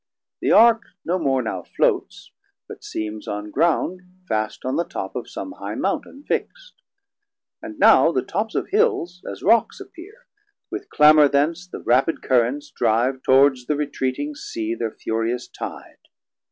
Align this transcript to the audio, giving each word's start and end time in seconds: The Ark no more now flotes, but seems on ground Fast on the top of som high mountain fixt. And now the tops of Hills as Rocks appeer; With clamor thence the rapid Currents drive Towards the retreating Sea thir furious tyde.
The 0.41 0.49
Ark 0.51 0.81
no 1.05 1.19
more 1.19 1.43
now 1.43 1.61
flotes, 1.61 2.31
but 2.67 2.83
seems 2.83 3.27
on 3.27 3.51
ground 3.51 4.01
Fast 4.27 4.65
on 4.65 4.75
the 4.75 4.83
top 4.83 5.15
of 5.15 5.29
som 5.29 5.51
high 5.59 5.75
mountain 5.75 6.23
fixt. 6.23 6.73
And 7.61 7.77
now 7.77 8.11
the 8.11 8.23
tops 8.23 8.55
of 8.55 8.69
Hills 8.69 9.21
as 9.29 9.43
Rocks 9.43 9.79
appeer; 9.79 10.25
With 10.71 10.89
clamor 10.89 11.27
thence 11.27 11.67
the 11.67 11.83
rapid 11.83 12.23
Currents 12.23 12.71
drive 12.71 13.21
Towards 13.21 13.67
the 13.67 13.75
retreating 13.75 14.33
Sea 14.33 14.75
thir 14.75 14.89
furious 14.89 15.47
tyde. 15.47 15.99